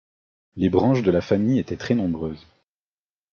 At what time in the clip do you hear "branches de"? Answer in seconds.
0.71-1.11